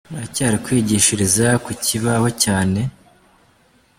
muracyari 0.11 0.57
kwigishiriza 0.65 1.47
ku 1.63 1.71
kibaho 1.85 2.27
cyane. 2.43 2.79